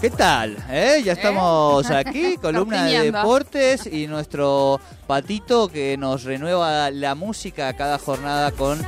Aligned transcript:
¿Qué 0.00 0.10
tal? 0.10 0.56
¿Eh? 0.68 1.00
Ya 1.02 1.12
¿Eh? 1.12 1.14
estamos 1.14 1.90
aquí, 1.90 2.36
columna 2.42 2.84
de 2.84 3.10
deportes 3.10 3.86
y 3.86 4.06
nuestro 4.06 4.78
patito 5.06 5.68
que 5.68 5.96
nos 5.96 6.24
renueva 6.24 6.90
la 6.90 7.14
música 7.14 7.72
cada 7.72 7.98
jornada 7.98 8.52
con 8.52 8.78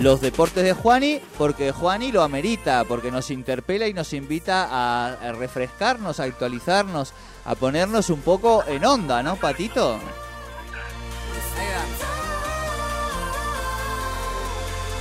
los 0.00 0.20
deportes 0.20 0.64
de 0.64 0.72
Juani, 0.72 1.20
porque 1.38 1.70
Juani 1.70 2.10
lo 2.10 2.22
amerita, 2.22 2.84
porque 2.84 3.12
nos 3.12 3.30
interpela 3.30 3.86
y 3.86 3.94
nos 3.94 4.12
invita 4.12 4.68
a 4.70 5.32
refrescarnos, 5.32 6.18
a 6.18 6.24
actualizarnos, 6.24 7.12
a 7.44 7.54
ponernos 7.54 8.10
un 8.10 8.20
poco 8.20 8.64
en 8.66 8.84
onda, 8.84 9.22
¿no, 9.22 9.36
patito? 9.36 10.00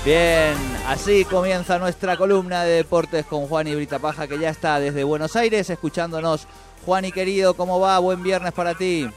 Bien, 0.05 0.55
así 0.87 1.25
comienza 1.25 1.77
nuestra 1.77 2.15
columna 2.15 2.63
de 2.63 2.77
deportes 2.77 3.25
con 3.25 3.47
Juan 3.47 3.67
y 3.67 3.75
Brita 3.75 3.99
Paja, 3.99 4.27
que 4.27 4.39
ya 4.39 4.49
está 4.49 4.79
desde 4.79 5.03
Buenos 5.03 5.35
Aires 5.35 5.69
escuchándonos. 5.69 6.47
Juan 6.85 7.03
y 7.03 7.11
querido, 7.11 7.53
¿cómo 7.53 7.81
va? 7.81 7.99
Buen 7.99 8.23
viernes 8.23 8.53
para 8.53 8.75
ti. 8.75 9.09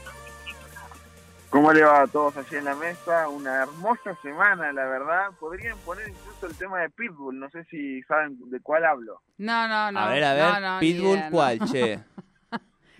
¿Cómo 1.49 1.71
le 1.71 1.83
va 1.83 2.01
a 2.01 2.07
todos 2.07 2.35
allí 2.35 2.57
en 2.57 2.65
la 2.65 2.75
mesa? 2.75 3.29
Una 3.29 3.63
hermosa 3.63 4.17
semana, 4.21 4.73
la 4.73 4.85
verdad. 4.85 5.27
Podrían 5.39 5.77
poner 5.85 6.09
incluso 6.09 6.47
el 6.47 6.55
tema 6.55 6.81
de 6.81 6.89
Pitbull, 6.89 7.39
no 7.39 7.49
sé 7.49 7.63
si 7.65 8.01
saben 8.03 8.37
de 8.49 8.59
cuál 8.59 8.83
hablo. 8.83 9.21
No, 9.37 9.67
no, 9.69 9.91
no. 9.91 9.99
A 9.99 10.09
ver, 10.09 10.23
a 10.23 10.33
ver, 10.33 10.79
Pitbull, 10.79 11.19
¿cuál, 11.31 11.59
che? 11.71 11.99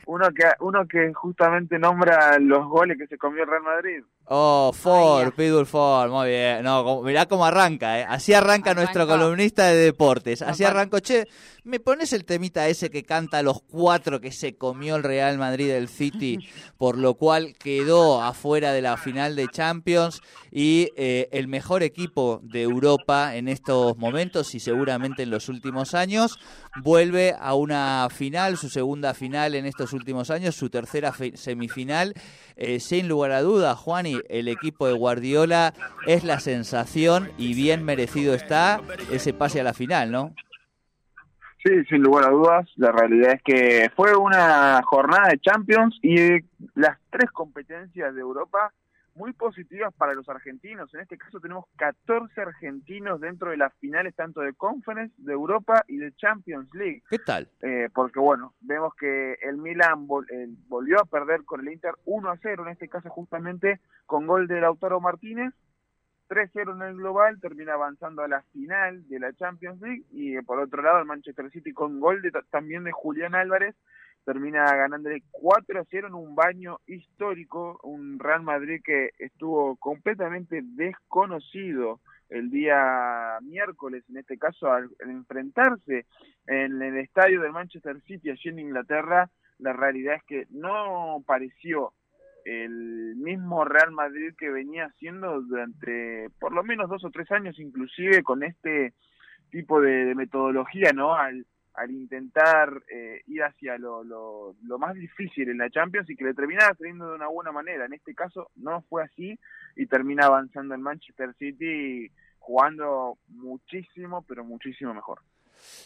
Uno 0.05 0.29
que, 0.31 0.43
uno 0.59 0.87
que 0.87 1.13
justamente 1.13 1.79
nombra 1.79 2.37
los 2.39 2.65
goles 2.67 2.97
que 2.97 3.07
se 3.07 3.17
comió 3.17 3.43
el 3.43 3.49
Real 3.49 3.63
Madrid. 3.63 4.03
Oh, 4.25 4.71
Ford, 4.73 5.33
Pitbull 5.33 5.65
Ford, 5.65 6.09
muy 6.09 6.29
bien. 6.29 6.63
No, 6.63 7.01
mirá 7.01 7.25
cómo 7.25 7.45
arranca, 7.45 7.99
¿eh? 7.99 8.05
Así 8.07 8.33
arranca, 8.33 8.73
nuestro 8.73 9.05
columnista 9.05 9.67
de 9.67 9.75
deportes. 9.75 10.41
Así 10.41 10.63
arrancó, 10.63 10.99
che, 11.01 11.27
¿me 11.65 11.81
pones 11.81 12.13
el 12.13 12.23
temita 12.23 12.69
ese 12.69 12.89
que 12.89 13.03
canta 13.03 13.43
los 13.43 13.61
cuatro 13.61 14.21
que 14.21 14.31
se 14.31 14.55
comió 14.55 14.95
el 14.95 15.03
Real 15.03 15.37
Madrid 15.37 15.67
del 15.67 15.89
City, 15.89 16.37
por 16.77 16.97
lo 16.97 17.15
cual 17.15 17.53
quedó 17.57 18.21
afuera 18.21 18.71
de 18.71 18.81
la 18.81 18.95
final 18.95 19.35
de 19.35 19.49
Champions 19.49 20.21
y 20.51 20.89
eh, 20.95 21.27
el 21.33 21.49
mejor 21.49 21.83
equipo 21.83 22.39
de 22.43 22.61
Europa 22.61 23.35
en 23.35 23.49
estos 23.49 23.97
momentos 23.97 24.55
y 24.55 24.61
seguramente 24.61 25.23
en 25.23 25.31
los 25.31 25.49
últimos 25.49 25.93
años, 25.93 26.39
vuelve 26.81 27.35
a 27.37 27.55
una 27.55 28.07
final, 28.09 28.57
su 28.57 28.69
segunda 28.69 29.13
final 29.13 29.55
en 29.55 29.65
estos 29.65 29.91
últimos 29.91 30.29
años, 30.29 30.55
su 30.55 30.69
tercera 30.69 31.13
semifinal, 31.33 32.13
eh, 32.55 32.79
sin 32.79 33.07
lugar 33.09 33.31
a 33.31 33.41
dudas, 33.41 33.77
Juan 33.77 34.12
el 34.29 34.47
equipo 34.47 34.87
de 34.87 34.93
Guardiola 34.93 35.73
es 36.07 36.23
la 36.23 36.39
sensación 36.39 37.31
y 37.37 37.53
bien 37.53 37.83
merecido 37.83 38.33
está 38.33 38.81
ese 39.11 39.33
pase 39.33 39.61
a 39.61 39.63
la 39.63 39.73
final, 39.73 40.11
¿no? 40.11 40.33
Sí, 41.63 41.71
sin 41.85 42.01
lugar 42.03 42.25
a 42.25 42.31
dudas. 42.31 42.69
La 42.75 42.91
realidad 42.91 43.33
es 43.33 43.41
que 43.41 43.89
fue 43.95 44.15
una 44.15 44.81
jornada 44.83 45.29
de 45.29 45.39
Champions 45.39 45.97
y 46.01 46.41
las 46.75 46.97
tres 47.09 47.31
competencias 47.31 48.13
de 48.13 48.21
Europa 48.21 48.73
muy 49.15 49.33
positivas 49.33 49.93
para 49.93 50.13
los 50.13 50.27
argentinos. 50.29 50.93
En 50.93 51.01
este 51.01 51.17
caso 51.17 51.39
tenemos 51.39 51.65
14 51.77 52.41
argentinos 52.41 53.21
dentro 53.21 53.51
de 53.51 53.57
las 53.57 53.73
finales 53.75 54.15
tanto 54.15 54.41
de 54.41 54.53
Conference, 54.53 55.13
de 55.17 55.33
Europa 55.33 55.83
y 55.87 55.97
de 55.97 56.13
Champions 56.15 56.69
League. 56.73 57.03
¿Qué 57.09 57.19
tal? 57.19 57.47
Eh, 57.61 57.89
porque 57.93 58.19
bueno, 58.19 58.53
vemos 58.61 58.93
que 58.95 59.33
el 59.41 59.57
Milan 59.57 60.07
eh, 60.31 60.47
volvió 60.67 60.99
a 60.99 61.05
perder 61.05 61.43
con 61.43 61.61
el 61.61 61.73
Inter 61.73 61.93
1 62.05 62.29
a 62.29 62.37
0, 62.41 62.63
en 62.65 62.71
este 62.73 62.89
caso 62.89 63.09
justamente 63.09 63.79
con 64.05 64.27
gol 64.27 64.47
de 64.47 64.61
Lautaro 64.61 64.99
Martínez. 64.99 65.53
3-0 66.29 66.75
en 66.75 66.81
el 66.81 66.95
global, 66.95 67.39
termina 67.39 67.73
avanzando 67.73 68.23
a 68.23 68.27
la 68.27 68.41
final 68.53 69.07
de 69.07 69.19
la 69.19 69.33
Champions 69.33 69.79
League 69.81 70.03
y 70.11 70.37
eh, 70.37 70.41
por 70.41 70.57
otro 70.57 70.81
lado 70.81 70.99
el 70.99 71.05
Manchester 71.05 71.51
City 71.51 71.73
con 71.73 71.99
gol 71.99 72.21
de, 72.21 72.31
también 72.49 72.85
de 72.85 72.91
Julián 72.91 73.35
Álvarez 73.35 73.75
termina 74.25 74.65
ganándole 74.75 75.23
4 75.31 75.81
a 75.81 75.85
0 75.89 76.07
en 76.07 76.13
un 76.13 76.35
baño 76.35 76.79
histórico, 76.87 77.79
un 77.83 78.19
Real 78.19 78.43
Madrid 78.43 78.81
que 78.83 79.11
estuvo 79.19 79.75
completamente 79.77 80.61
desconocido 80.63 81.99
el 82.29 82.49
día 82.49 83.37
miércoles, 83.41 84.03
en 84.09 84.17
este 84.17 84.37
caso 84.37 84.71
al, 84.71 84.89
enfrentarse 84.99 86.05
en 86.47 86.81
el 86.81 86.97
estadio 86.97 87.41
del 87.41 87.51
Manchester 87.51 88.01
City 88.01 88.29
allí 88.29 88.49
en 88.49 88.59
Inglaterra, 88.59 89.29
la 89.59 89.73
realidad 89.73 90.15
es 90.15 90.23
que 90.23 90.47
no 90.49 91.23
pareció 91.25 91.93
el 92.45 93.15
mismo 93.15 93.63
Real 93.63 93.91
Madrid 93.91 94.33
que 94.37 94.49
venía 94.49 94.85
haciendo 94.85 95.41
durante 95.41 96.29
por 96.39 96.53
lo 96.53 96.63
menos 96.63 96.89
dos 96.89 97.03
o 97.05 97.11
tres 97.11 97.31
años, 97.31 97.57
inclusive 97.59 98.23
con 98.23 98.43
este 98.43 98.93
tipo 99.51 99.79
de, 99.79 100.13
metodología, 100.15 100.91
¿no? 100.93 101.13
Al, 101.13 101.45
al 101.75 101.91
intentar 101.91 102.83
eh, 102.91 103.21
ir 103.27 103.43
hacia 103.43 103.77
lo, 103.77 104.03
lo, 104.03 104.55
lo, 104.63 104.77
más 104.77 104.93
difícil 104.93 105.49
en 105.49 105.57
la 105.57 105.69
Champions 105.69 106.09
y 106.09 106.15
que 106.15 106.25
le 106.25 106.33
terminaba 106.33 106.73
teniendo 106.75 107.09
de 107.09 107.15
una 107.15 107.27
buena 107.27 107.51
manera. 107.51 107.85
En 107.85 107.93
este 107.93 108.13
caso 108.13 108.51
no 108.55 108.81
fue 108.89 109.03
así 109.03 109.39
y 109.75 109.87
termina 109.87 110.27
avanzando 110.27 110.75
el 110.75 110.81
Manchester 110.81 111.33
City 111.35 112.11
jugando 112.39 113.17
muchísimo, 113.27 114.23
pero 114.27 114.43
muchísimo 114.43 114.93
mejor. 114.93 115.19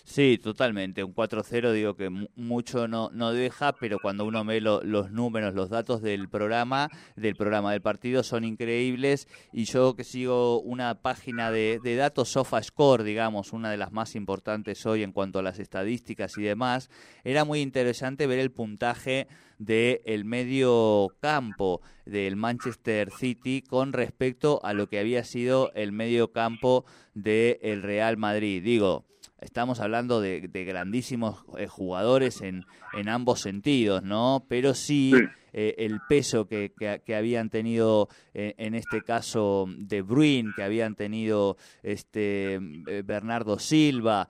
Sí, 0.03 0.37
totalmente. 0.41 1.03
Un 1.03 1.13
4-0 1.13 1.71
digo 1.71 1.95
que 1.95 2.09
mucho 2.35 2.87
no, 2.87 3.09
no 3.13 3.33
deja, 3.33 3.73
pero 3.73 3.99
cuando 3.99 4.25
uno 4.25 4.43
ve 4.45 4.61
los 4.61 5.11
números, 5.11 5.53
los 5.53 5.69
datos 5.69 6.01
del 6.01 6.29
programa, 6.29 6.89
del 7.15 7.35
programa 7.35 7.71
del 7.71 7.81
partido 7.81 8.23
son 8.23 8.43
increíbles. 8.43 9.27
Y 9.51 9.65
yo 9.65 9.95
que 9.95 10.03
sigo 10.03 10.61
una 10.61 11.01
página 11.01 11.51
de, 11.51 11.79
de 11.83 11.95
datos, 11.95 12.29
SofaScore, 12.29 13.03
digamos, 13.03 13.53
una 13.53 13.69
de 13.69 13.77
las 13.77 13.91
más 13.91 14.15
importantes 14.15 14.85
hoy 14.85 15.03
en 15.03 15.11
cuanto 15.11 15.39
a 15.39 15.43
las 15.43 15.59
estadísticas 15.59 16.37
y 16.37 16.43
demás, 16.43 16.89
era 17.23 17.45
muy 17.45 17.61
interesante 17.61 18.27
ver 18.27 18.39
el 18.39 18.51
puntaje 18.51 19.27
del 19.57 20.25
medio 20.25 21.09
campo 21.19 21.81
del 22.05 22.35
Manchester 22.35 23.11
City 23.11 23.61
con 23.61 23.93
respecto 23.93 24.59
a 24.63 24.73
lo 24.73 24.87
que 24.87 24.99
había 24.99 25.23
sido 25.23 25.71
el 25.73 25.91
medio 25.91 26.31
campo 26.31 26.85
del 27.13 27.81
Real 27.81 28.17
Madrid. 28.17 28.63
Digo, 28.63 29.05
estamos 29.39 29.79
hablando 29.79 30.21
de, 30.21 30.39
grandísimos 30.49 31.43
eh, 31.57 31.67
jugadores 31.67 32.41
en, 32.41 32.65
en 32.93 33.09
ambos 33.09 33.41
sentidos, 33.41 34.03
¿no? 34.03 34.45
Pero 34.47 34.73
sí, 34.73 35.13
eh, 35.59 35.73
el 35.79 36.01
peso 36.07 36.47
que, 36.47 36.71
que, 37.03 37.15
habían 37.15 37.49
tenido 37.49 38.09
eh, 38.35 38.53
en 38.59 38.75
este 38.75 39.01
caso 39.01 39.65
de 39.67 40.03
Bruin, 40.03 40.53
que 40.55 40.61
habían 40.61 40.93
tenido 40.93 41.57
este 41.81 42.59
Bernardo 43.03 43.57
Silva 43.57 44.29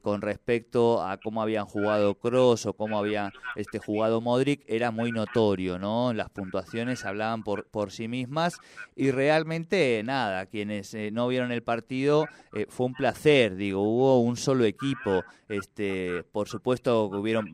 con 0.00 0.22
respecto 0.22 1.02
a 1.02 1.16
cómo 1.16 1.42
habían 1.42 1.66
jugado 1.66 2.14
Cross 2.14 2.66
o 2.66 2.74
cómo 2.74 3.00
había 3.00 3.32
este 3.56 3.80
jugado 3.80 4.20
Modric, 4.20 4.62
era 4.68 4.92
muy 4.92 5.10
notorio, 5.10 5.76
¿no? 5.76 6.12
Las 6.12 6.30
puntuaciones 6.30 7.04
hablaban 7.04 7.42
por, 7.42 7.66
por 7.66 7.90
sí 7.90 8.06
mismas 8.06 8.56
y 8.94 9.10
realmente 9.10 10.00
nada, 10.04 10.46
quienes 10.46 10.96
no 11.10 11.26
vieron 11.26 11.50
el 11.50 11.64
partido 11.64 12.26
fue 12.68 12.86
un 12.86 12.94
placer, 12.94 13.56
digo, 13.56 13.82
hubo 13.82 14.20
un 14.20 14.36
solo 14.36 14.64
equipo, 14.64 15.24
este, 15.48 16.22
por 16.30 16.48
supuesto 16.48 17.06
hubieron 17.06 17.52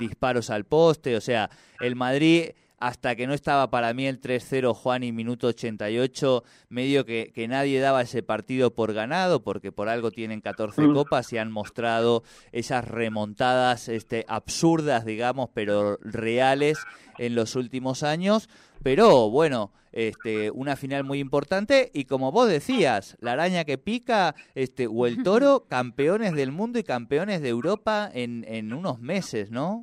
disparos 0.00 0.50
al 0.50 0.64
poste, 0.64 1.14
o 1.14 1.20
sea, 1.20 1.48
el 1.78 1.94
Madrid 1.94 2.39
hasta 2.80 3.14
que 3.14 3.26
no 3.26 3.34
estaba 3.34 3.70
para 3.70 3.92
mí 3.92 4.06
el 4.06 4.20
3-0 4.20 4.74
Juan 4.74 5.04
y 5.04 5.12
minuto 5.12 5.48
88, 5.48 6.42
medio 6.70 7.04
que, 7.04 7.30
que, 7.34 7.46
nadie 7.46 7.78
daba 7.78 8.00
ese 8.00 8.22
partido 8.22 8.74
por 8.74 8.94
ganado, 8.94 9.44
porque 9.44 9.70
por 9.70 9.90
algo 9.90 10.10
tienen 10.10 10.40
14 10.40 10.80
mm. 10.80 10.94
copas 10.94 11.30
y 11.32 11.38
han 11.38 11.52
mostrado 11.52 12.24
esas 12.52 12.88
remontadas 12.88 13.88
este, 13.88 14.24
absurdas, 14.28 15.04
digamos, 15.04 15.50
pero 15.52 15.98
reales 16.02 16.78
en 17.18 17.34
los 17.34 17.54
últimos 17.54 18.02
años. 18.02 18.48
Pero 18.82 19.28
bueno, 19.28 19.72
este, 19.92 20.50
una 20.50 20.74
final 20.74 21.04
muy 21.04 21.18
importante 21.18 21.90
y 21.92 22.06
como 22.06 22.32
vos 22.32 22.48
decías, 22.48 23.18
la 23.20 23.32
araña 23.32 23.64
que 23.64 23.76
pica 23.76 24.34
este, 24.54 24.86
o 24.86 25.06
el 25.06 25.22
toro, 25.22 25.66
campeones 25.68 26.34
del 26.34 26.50
mundo 26.50 26.78
y 26.78 26.84
campeones 26.84 27.42
de 27.42 27.50
Europa 27.50 28.10
en, 28.12 28.46
en 28.48 28.72
unos 28.72 29.00
meses, 29.00 29.50
¿no? 29.50 29.82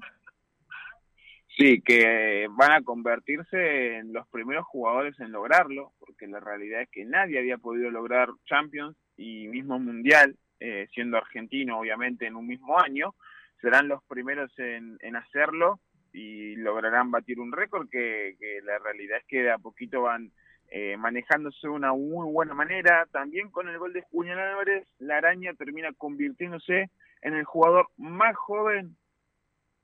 Sí, 1.58 1.82
que 1.82 2.48
van 2.52 2.72
a 2.72 2.84
convertirse 2.84 3.98
en 3.98 4.14
los 4.14 4.28
primeros 4.28 4.64
jugadores 4.68 5.20
en 5.20 5.32
lograrlo, 5.32 5.92
porque 5.98 6.28
la 6.28 6.40
realidad 6.40 6.82
es 6.82 6.90
que 6.92 7.04
nadie 7.04 7.40
había 7.40 7.58
podido 7.58 7.90
lograr 7.90 8.30
Champions 8.46 8.96
y 9.18 9.48
mismo 9.48 9.80
mundial, 9.80 10.38
eh, 10.60 10.88
siendo 10.94 11.18
argentino 11.18 11.80
obviamente 11.80 12.28
en 12.28 12.36
un 12.36 12.46
mismo 12.46 12.80
año, 12.80 13.16
serán 13.60 13.88
los 13.88 14.04
primeros 14.04 14.52
en, 14.60 15.16
hacerlo 15.16 15.80
y 16.14 16.56
lograrán 16.58 17.10
batir 17.10 17.40
un 17.40 17.52
récord 17.52 17.90
que, 17.90 18.36
la 18.64 18.78
realidad 18.78 19.18
es 19.18 19.26
que 19.26 19.42
de 19.42 19.52
a 19.52 19.58
poquito 19.58 20.04
van 20.04 20.32
eh, 20.70 20.96
manejándose 20.96 21.58
de 21.64 21.70
una 21.70 21.92
muy 21.92 22.32
buena 22.32 22.54
manera. 22.54 23.08
También 23.12 23.50
con 23.50 23.68
el 23.68 23.80
gol 23.80 23.94
de 23.94 24.04
Julián 24.12 24.38
Álvarez, 24.38 24.88
la 25.00 25.18
araña 25.18 25.56
termina 25.56 25.92
convirtiéndose 25.94 26.92
en 27.24 27.34
el 27.34 27.46
jugador 27.46 27.88
más 27.98 28.36
joven, 28.36 28.96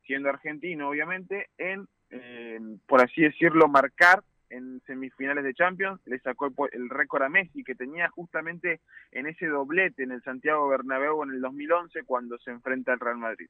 siendo 0.06 0.30
argentino 0.30 0.90
obviamente, 0.90 1.50
en, 1.58 1.88
por 2.88 3.02
así 3.02 3.22
decirlo, 3.22 3.68
marcar 3.68 4.24
en 4.50 4.82
semifinales 4.86 5.44
de 5.44 5.54
Champions, 5.54 6.00
le 6.06 6.20
sacó 6.20 6.54
el, 6.72 6.90
récord 6.90 7.24
a 7.24 7.30
Messi 7.30 7.64
que 7.64 7.74
tenía 7.74 8.10
justamente 8.10 8.82
en 9.12 9.26
ese 9.26 9.48
doblete 9.48 10.04
en 10.04 10.12
el 10.12 10.22
Santiago 10.22 10.68
Bernabéu 10.68 11.24
en 11.24 11.32
el 11.32 11.42
2011 11.42 12.04
cuando 12.04 12.38
se 12.38 12.52
enfrenta 12.52 12.94
al 12.94 13.00
Real 13.00 13.18
Madrid. 13.18 13.48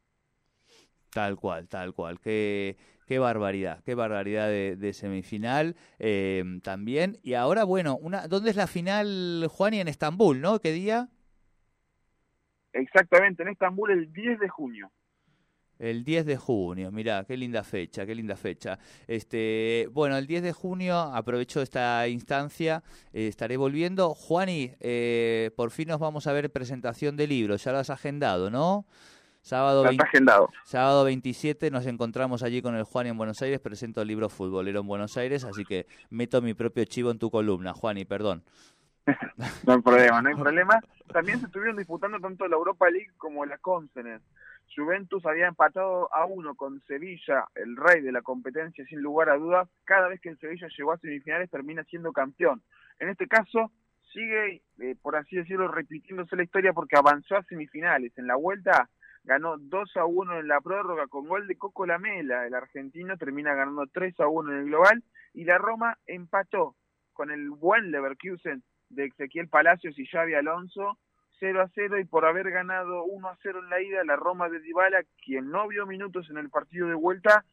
Tal 1.12 1.36
cual, 1.36 1.68
tal 1.68 1.94
cual. 1.94 2.20
Qué, 2.20 2.78
qué 3.06 3.20
barbaridad, 3.20 3.84
qué 3.84 3.96
barbaridad 3.96 4.48
de, 4.48 4.94
semifinal 4.94 5.76
eh, 6.00 6.44
también. 6.64 7.18
Y 7.22 7.34
ahora, 7.34 7.66
bueno, 7.66 7.98
una, 7.98 8.28
¿dónde 8.28 8.50
es 8.50 8.56
la 8.56 8.68
final, 8.68 9.46
Juan? 9.50 9.74
Y 9.74 9.82
en 9.82 9.90
Estambul, 9.90 10.42
¿no? 10.42 10.60
¿Qué 10.60 10.72
día? 10.72 11.10
Exactamente, 12.72 13.44
en 13.44 13.50
Estambul 13.50 13.92
el 13.92 14.12
10 14.12 14.40
de 14.40 14.50
junio. 14.50 14.92
El 15.80 16.04
10 16.04 16.26
de 16.26 16.38
junio, 16.38 16.92
mirá, 16.92 17.26
qué 17.26 17.36
linda 17.36 17.64
fecha, 17.64 18.06
qué 18.06 18.16
linda 18.16 18.36
fecha. 18.36 18.80
Este, 19.08 19.90
bueno, 19.92 20.18
el 20.18 20.28
10 20.28 20.44
de 20.44 20.54
junio 20.54 20.98
aprovecho 20.98 21.62
esta 21.62 22.08
instancia, 22.08 22.84
eh, 23.12 23.28
estaré 23.28 23.58
volviendo. 23.58 24.14
Juani, 24.14 24.76
eh, 24.80 25.52
por 25.58 25.72
fin 25.72 25.90
nos 25.90 26.00
vamos 26.00 26.28
a 26.28 26.34
ver 26.34 26.52
presentación 26.52 27.18
de 27.18 27.28
libros, 27.28 27.64
ya 27.64 27.72
lo 27.72 27.80
has 27.80 27.90
agendado, 27.90 28.50
¿no? 28.50 28.86
Sábado, 29.42 29.84
agendado. 30.00 30.50
sábado 30.64 31.04
27 31.04 31.70
nos 31.70 31.86
encontramos 31.86 32.44
allí 32.44 32.62
con 32.62 32.76
el 32.76 32.84
Juani 32.84 33.10
en 33.10 33.18
Buenos 33.18 33.42
Aires, 33.42 33.60
presento 33.60 34.02
el 34.02 34.08
libro 34.08 34.30
Futbolero 34.30 34.80
en 34.80 34.88
Buenos 34.88 35.18
Aires, 35.18 35.44
así 35.44 35.66
que 35.66 35.86
meto 36.10 36.42
mi 36.42 36.54
propio 36.54 36.86
chivo 36.86 37.12
en 37.12 37.20
tu 37.20 37.30
columna, 37.30 37.74
Juani, 37.74 38.06
perdón. 38.06 38.46
no 39.66 39.74
hay 39.74 39.82
problema, 39.82 40.22
no 40.22 40.30
hay 40.30 40.36
problema. 40.42 40.80
También 41.12 41.40
se 41.40 41.48
estuvieron 41.48 41.76
disputando 41.76 42.20
tanto 42.20 42.48
la 42.48 42.56
Europa 42.56 42.90
League 42.90 43.12
como 43.18 43.46
la 43.46 43.58
Conference. 43.58 44.26
Juventus 44.76 45.26
había 45.26 45.48
empatado 45.48 46.14
a 46.14 46.26
uno 46.26 46.56
con 46.56 46.82
Sevilla, 46.82 47.46
el 47.56 47.76
rey 47.76 48.02
de 48.02 48.12
la 48.12 48.22
competencia 48.22 48.86
sin 48.86 49.02
lugar 49.02 49.30
a 49.30 49.38
dudas. 49.38 49.70
Cada 49.86 50.08
vez 50.08 50.20
que 50.22 50.30
el 50.30 50.40
Sevilla 50.40 50.68
llegó 50.76 50.94
a 50.94 50.98
semifinales 50.98 51.50
termina 51.50 51.84
siendo 51.84 52.12
campeón. 52.12 52.62
En 53.00 53.10
este 53.10 53.28
caso 53.28 53.72
sigue, 54.12 54.62
eh, 54.80 54.96
por 55.02 55.16
así 55.16 55.36
decirlo, 55.36 55.68
repitiéndose 55.68 56.36
la 56.36 56.44
historia 56.44 56.74
porque 56.74 56.98
avanzó 56.98 57.36
a 57.36 57.44
semifinales. 57.44 58.18
En 58.18 58.28
la 58.28 58.36
vuelta 58.36 58.90
ganó 59.24 59.58
2 59.58 59.98
a 59.98 60.06
1 60.06 60.40
en 60.40 60.48
la 60.48 60.62
prórroga 60.62 61.08
con 61.08 61.28
gol 61.28 61.48
de 61.48 61.58
Coco 61.58 61.86
Lamela. 61.86 62.46
El 62.46 62.54
argentino 62.54 63.18
termina 63.18 63.54
ganando 63.54 63.86
3 63.88 64.20
a 64.20 64.28
1 64.28 64.52
en 64.52 64.58
el 64.60 64.66
global 64.66 65.04
y 65.34 65.46
la 65.46 65.58
Roma 65.58 65.98
empató 66.06 66.76
con 67.14 67.32
el 67.32 67.50
buen 67.50 67.92
Leverkusen 67.92 68.64
de 68.90 69.06
Ezequiel 69.06 69.48
Palacios 69.48 69.98
y 69.98 70.06
Xavi 70.06 70.34
Alonso 70.34 70.98
0 71.44 71.62
a 71.62 71.70
0 71.76 72.00
y 72.00 72.06
por 72.06 72.24
haber 72.24 72.52
ganado 72.52 73.04
1 73.04 73.28
a 73.28 73.38
0 73.44 73.60
en 73.64 73.70
la 73.70 73.82
ida, 73.82 74.06
la 74.06 74.16
Roma 74.16 74.48
de 74.48 74.62
Dybala, 74.62 75.04
quien 75.26 75.52
no 75.52 75.68
vio 75.68 75.86
minutos 75.86 76.30
en 76.30 76.38
el 76.38 76.50
partido 76.50 76.88
de 76.88 76.94
vuelta, 76.94 77.44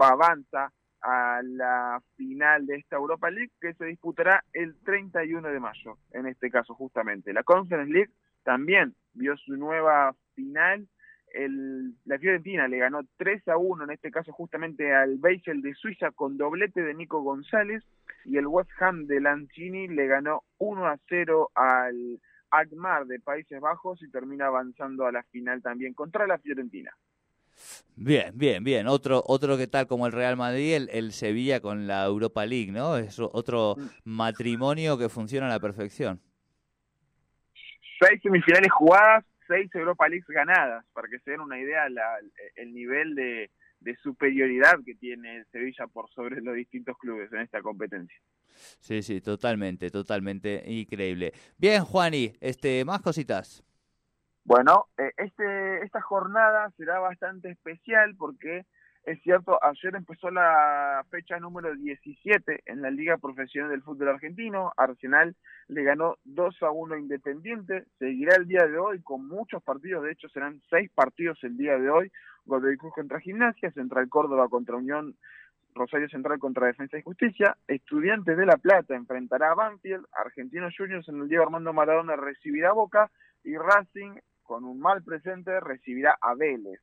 va 0.00 0.10
avanza 0.10 0.72
a 1.00 1.40
la 1.42 2.00
final 2.16 2.66
de 2.66 2.76
esta 2.76 2.94
Europa 2.94 3.32
League 3.32 3.50
que 3.60 3.74
se 3.74 3.86
disputará 3.86 4.44
el 4.52 4.76
31 4.84 5.48
de 5.48 5.58
mayo, 5.58 5.98
en 6.12 6.26
este 6.26 6.52
caso 6.52 6.76
justamente. 6.76 7.32
La 7.32 7.42
Conference 7.42 7.92
League 7.92 8.12
también 8.44 8.94
vio 9.12 9.36
su 9.36 9.56
nueva 9.56 10.14
final. 10.36 10.86
El, 11.34 11.94
la 12.04 12.20
Fiorentina 12.20 12.68
le 12.68 12.78
ganó 12.78 13.00
3 13.16 13.48
a 13.48 13.56
1, 13.56 13.82
en 13.82 13.90
este 13.90 14.12
caso 14.12 14.30
justamente 14.30 14.94
al 14.94 15.18
Basel 15.18 15.62
de 15.62 15.74
Suiza 15.74 16.12
con 16.12 16.36
doblete 16.36 16.80
de 16.80 16.94
Nico 16.94 17.22
González 17.22 17.82
y 18.24 18.36
el 18.36 18.46
West 18.46 18.70
Ham 18.78 19.06
de 19.06 19.20
Lancini 19.20 19.88
le 19.88 20.06
ganó 20.06 20.44
1 20.58 20.86
a 20.86 20.96
0 21.08 21.50
al 21.56 22.20
Agmar 22.52 23.06
de 23.06 23.18
Países 23.18 23.60
Bajos 23.60 24.02
y 24.02 24.10
termina 24.10 24.46
avanzando 24.46 25.06
a 25.06 25.12
la 25.12 25.22
final 25.24 25.62
también 25.62 25.94
contra 25.94 26.26
la 26.26 26.38
Fiorentina. 26.38 26.92
Bien, 27.96 28.30
bien, 28.34 28.62
bien. 28.62 28.86
Otro, 28.86 29.22
otro 29.26 29.56
que 29.56 29.66
tal 29.66 29.86
como 29.86 30.06
el 30.06 30.12
Real 30.12 30.36
Madrid, 30.36 30.74
el, 30.74 30.88
el, 30.90 31.12
Sevilla 31.12 31.60
con 31.60 31.86
la 31.86 32.04
Europa 32.04 32.46
League, 32.46 32.72
¿no? 32.72 32.96
Es 32.96 33.18
otro 33.18 33.76
mm. 33.76 33.88
matrimonio 34.04 34.98
que 34.98 35.08
funciona 35.08 35.46
a 35.46 35.50
la 35.50 35.60
perfección. 35.60 36.20
Seis 38.00 38.20
semifinales 38.22 38.70
jugadas, 38.72 39.24
seis 39.46 39.70
Europa 39.74 40.08
Leagues 40.08 40.28
ganadas, 40.28 40.84
para 40.92 41.08
que 41.08 41.18
se 41.20 41.32
den 41.32 41.40
una 41.40 41.58
idea 41.58 41.86
el 42.56 42.74
nivel 42.74 43.14
de, 43.14 43.50
de 43.82 43.96
superioridad 43.96 44.78
que 44.84 44.94
tiene 44.94 45.44
Sevilla 45.52 45.86
por 45.86 46.10
sobre 46.10 46.40
los 46.40 46.54
distintos 46.54 46.96
clubes 46.98 47.32
en 47.32 47.40
esta 47.40 47.60
competencia. 47.60 48.16
Sí, 48.80 49.02
sí, 49.02 49.20
totalmente, 49.20 49.90
totalmente 49.90 50.62
increíble. 50.66 51.32
Bien, 51.58 51.84
Juani, 51.84 52.32
este, 52.40 52.84
más 52.84 53.00
cositas. 53.00 53.64
Bueno, 54.44 54.88
eh, 54.98 55.12
este, 55.16 55.84
esta 55.84 56.00
jornada 56.00 56.70
será 56.76 56.98
bastante 56.98 57.50
especial 57.50 58.14
porque 58.16 58.66
es 59.04 59.20
cierto, 59.22 59.58
ayer 59.64 59.96
empezó 59.96 60.30
la 60.30 61.04
fecha 61.10 61.40
número 61.40 61.74
17 61.74 62.62
en 62.66 62.82
la 62.82 62.90
Liga 62.90 63.18
Profesional 63.18 63.70
del 63.70 63.82
Fútbol 63.82 64.10
Argentino. 64.10 64.72
Arsenal 64.76 65.34
le 65.66 65.82
ganó 65.82 66.18
2 66.24 66.62
a 66.62 66.70
1 66.70 66.96
Independiente. 66.98 67.86
Seguirá 67.98 68.36
el 68.36 68.46
día 68.46 68.64
de 68.64 68.78
hoy 68.78 69.02
con 69.02 69.26
muchos 69.26 69.60
partidos. 69.64 70.04
De 70.04 70.12
hecho, 70.12 70.28
serán 70.28 70.62
seis 70.70 70.88
partidos 70.94 71.42
el 71.42 71.56
día 71.56 71.76
de 71.78 71.90
hoy. 71.90 72.12
Godoy 72.44 72.76
Cruz 72.76 72.94
contra 72.94 73.18
Gimnasia, 73.18 73.72
Central 73.72 74.08
Córdoba 74.08 74.48
contra 74.48 74.76
Unión, 74.76 75.16
Rosario 75.74 76.08
Central 76.08 76.38
contra 76.38 76.68
Defensa 76.68 76.96
y 76.96 77.02
Justicia. 77.02 77.56
Estudiantes 77.66 78.36
de 78.36 78.46
La 78.46 78.56
Plata 78.56 78.94
enfrentará 78.94 79.50
a 79.50 79.54
Banfield. 79.54 80.06
Argentinos 80.12 80.74
Juniors 80.78 81.08
en 81.08 81.22
el 81.22 81.28
Diego 81.28 81.42
Armando 81.42 81.72
Maradona 81.72 82.14
recibirá 82.14 82.70
a 82.70 82.74
Boca. 82.74 83.10
Y 83.42 83.56
Racing, 83.56 84.12
con 84.44 84.64
un 84.64 84.78
mal 84.78 85.02
presente, 85.02 85.58
recibirá 85.58 86.16
a 86.20 86.36
Vélez. 86.36 86.80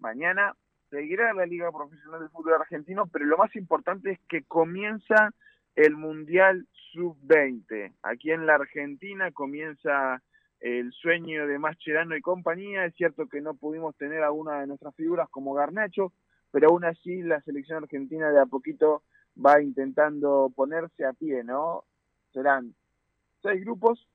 Mañana 0.00 0.56
seguirá 0.92 1.32
la 1.32 1.46
Liga 1.46 1.72
Profesional 1.72 2.20
del 2.20 2.28
Fútbol 2.28 2.52
Argentino, 2.52 3.06
pero 3.06 3.24
lo 3.24 3.38
más 3.38 3.56
importante 3.56 4.10
es 4.12 4.20
que 4.28 4.42
comienza 4.44 5.32
el 5.74 5.96
Mundial 5.96 6.68
Sub-20. 6.92 7.94
Aquí 8.02 8.30
en 8.30 8.44
la 8.44 8.56
Argentina 8.56 9.32
comienza 9.32 10.22
el 10.60 10.92
sueño 10.92 11.46
de 11.46 11.58
Mascherano 11.58 12.14
y 12.14 12.20
compañía. 12.20 12.84
Es 12.84 12.94
cierto 12.94 13.26
que 13.26 13.40
no 13.40 13.54
pudimos 13.54 13.96
tener 13.96 14.22
a 14.22 14.32
una 14.32 14.60
de 14.60 14.66
nuestras 14.66 14.94
figuras 14.94 15.30
como 15.30 15.54
Garnacho, 15.54 16.12
pero 16.50 16.68
aún 16.68 16.84
así 16.84 17.22
la 17.22 17.40
selección 17.40 17.82
argentina 17.82 18.30
de 18.30 18.40
a 18.40 18.46
poquito 18.46 19.02
va 19.34 19.62
intentando 19.62 20.52
ponerse 20.54 21.06
a 21.06 21.14
pie, 21.14 21.42
¿no? 21.42 21.84
Serán 22.34 22.74
seis 23.40 23.64
grupos, 23.64 24.06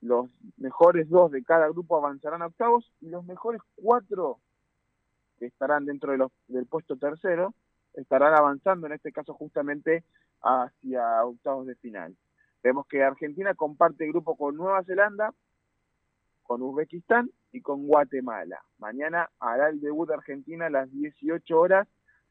los 0.00 0.30
mejores 0.56 1.10
dos 1.10 1.30
de 1.30 1.44
cada 1.44 1.68
grupo 1.68 1.98
avanzarán 1.98 2.40
a 2.40 2.46
octavos 2.46 2.90
y 3.02 3.10
los 3.10 3.22
mejores 3.26 3.60
cuatro 3.74 4.38
que 5.40 5.46
estarán 5.46 5.86
dentro 5.86 6.12
de 6.12 6.18
los, 6.18 6.30
del 6.46 6.66
puesto 6.66 6.96
tercero, 6.96 7.54
estarán 7.94 8.34
avanzando 8.34 8.86
en 8.86 8.92
este 8.92 9.10
caso 9.10 9.34
justamente 9.34 10.04
hacia 10.42 11.24
octavos 11.24 11.66
de 11.66 11.74
final. 11.76 12.14
Vemos 12.62 12.86
que 12.86 13.02
Argentina 13.02 13.54
comparte 13.54 14.06
grupo 14.06 14.36
con 14.36 14.56
Nueva 14.56 14.84
Zelanda, 14.84 15.32
con 16.42 16.62
Uzbekistán 16.62 17.30
y 17.52 17.62
con 17.62 17.86
Guatemala. 17.86 18.60
Mañana 18.78 19.30
hará 19.40 19.70
el 19.70 19.80
debut 19.80 20.08
de 20.08 20.14
Argentina 20.14 20.66
a 20.66 20.70
las 20.70 20.92
18 20.92 21.58
horas, 21.58 21.88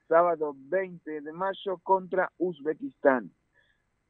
sábado 0.08 0.56
20 0.56 1.22
de 1.22 1.34
mayo 1.34 1.80
contra 1.82 2.32
Uzbekistán. 2.38 3.32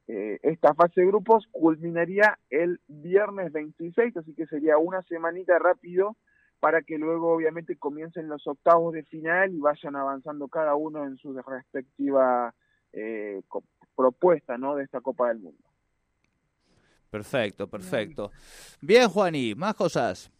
Eh, 0.08 0.40
esta 0.44 0.74
fase 0.74 1.02
de 1.02 1.08
grupos 1.08 1.48
culminaría 1.52 2.38
el 2.50 2.82
viernes 2.88 3.54
26, 3.54 4.18
así 4.18 4.34
que 4.34 4.48
sería 4.48 4.78
una 4.78 5.04
semanita 5.04 5.58
rápido 5.58 6.18
para 6.60 6.82
que 6.82 6.98
luego 6.98 7.34
obviamente 7.34 7.78
comiencen 7.78 8.28
los 8.28 8.46
octavos 8.48 8.94
de 8.94 9.04
final 9.04 9.54
y 9.54 9.60
vayan 9.60 9.96
avanzando 9.96 10.48
cada 10.48 10.76
uno 10.76 11.06
en 11.06 11.18
su 11.18 11.34
respectiva 11.34 12.54
eh, 12.92 13.42
propuesta 13.96 14.58
¿no? 14.58 14.76
de 14.76 14.84
esta 14.84 15.02
Copa 15.02 15.30
del 15.30 15.40
Mundo. 15.40 15.64
Perfecto, 17.10 17.68
perfecto. 17.68 18.32
Bien, 18.82 19.10
Juaní, 19.10 19.56
más 19.56 19.74
cosas. 19.74 20.32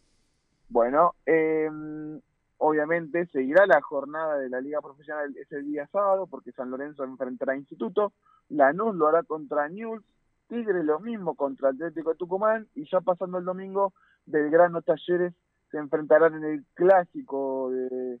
Bueno, 0.68 1.14
em, 1.26 2.20
obviamente 2.58 3.26
seguirá 3.26 3.66
la 3.66 3.80
jornada 3.80 4.38
de 4.38 4.48
la 4.48 4.60
Liga 4.60 4.80
Profesional 4.80 5.34
ese 5.36 5.62
día 5.62 5.88
sábado, 5.90 6.28
porque 6.28 6.52
San 6.52 6.70
Lorenzo 6.70 7.02
enfrentará 7.02 7.54
a 7.54 7.56
Instituto, 7.56 8.12
Lanús 8.50 8.94
lo 8.94 9.08
hará 9.08 9.24
contra 9.24 9.68
Newell's, 9.68 10.04
Tigre 10.48 10.84
lo 10.84 11.00
mismo 11.00 11.34
contra 11.34 11.70
Atlético 11.70 12.14
Tucumán, 12.14 12.68
y 12.74 12.88
ya 12.88 13.00
pasando 13.00 13.38
el 13.38 13.44
domingo, 13.44 13.92
Belgrano 14.26 14.82
Talleres 14.82 15.32
se 15.70 15.78
enfrentarán 15.78 16.34
en 16.34 16.44
el 16.44 16.64
clásico 16.74 17.70
de, 17.70 18.18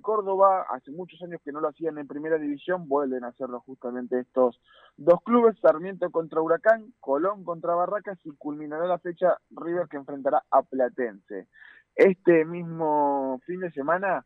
Córdoba, 0.00 0.64
hace 0.70 0.90
muchos 0.90 1.20
años 1.22 1.42
que 1.44 1.52
no 1.52 1.60
lo 1.60 1.68
hacían 1.68 1.98
en 1.98 2.06
primera 2.06 2.38
división, 2.38 2.88
vuelven 2.88 3.24
a 3.24 3.28
hacerlo 3.28 3.60
justamente 3.60 4.20
estos 4.20 4.58
dos 4.96 5.20
clubes, 5.22 5.58
Sarmiento 5.60 6.10
contra 6.10 6.40
Huracán, 6.40 6.94
Colón 6.98 7.44
contra 7.44 7.74
Barracas 7.74 8.18
y 8.24 8.30
culminará 8.30 8.86
la 8.86 8.98
fecha 8.98 9.36
River 9.50 9.88
que 9.88 9.98
enfrentará 9.98 10.42
a 10.50 10.62
Platense. 10.62 11.46
Este 11.94 12.46
mismo 12.46 13.38
fin 13.44 13.60
de 13.60 13.70
semana 13.70 14.24